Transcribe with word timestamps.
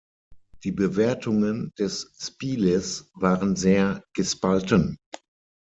Die 0.63 0.71
Bewertungen 0.71 1.71
des 1.77 2.11
Spieles 2.17 3.11
waren 3.13 3.55
sehr 3.55 4.03
gespalten. 4.15 4.97